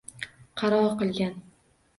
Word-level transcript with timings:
Qaro 0.61 0.81
qilgan 1.03 1.39